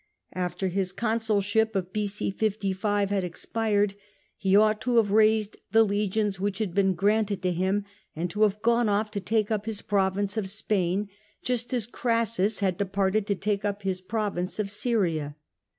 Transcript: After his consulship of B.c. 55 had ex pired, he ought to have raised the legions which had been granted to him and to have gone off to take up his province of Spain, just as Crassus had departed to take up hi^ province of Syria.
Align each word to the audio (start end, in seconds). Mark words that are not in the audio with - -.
After 0.33 0.67
his 0.69 0.91
consulship 0.91 1.75
of 1.75 1.93
B.c. 1.93 2.31
55 2.31 3.11
had 3.11 3.23
ex 3.23 3.45
pired, 3.45 3.93
he 4.35 4.55
ought 4.55 4.81
to 4.81 4.97
have 4.97 5.11
raised 5.11 5.57
the 5.73 5.83
legions 5.83 6.39
which 6.39 6.57
had 6.57 6.73
been 6.73 6.93
granted 6.93 7.43
to 7.43 7.51
him 7.51 7.85
and 8.15 8.27
to 8.31 8.41
have 8.41 8.63
gone 8.63 8.89
off 8.89 9.11
to 9.11 9.19
take 9.19 9.51
up 9.51 9.67
his 9.67 9.83
province 9.83 10.37
of 10.37 10.49
Spain, 10.49 11.07
just 11.43 11.71
as 11.71 11.85
Crassus 11.85 12.61
had 12.61 12.79
departed 12.79 13.27
to 13.27 13.35
take 13.35 13.63
up 13.63 13.83
hi^ 13.83 14.07
province 14.07 14.57
of 14.57 14.71
Syria. 14.71 15.35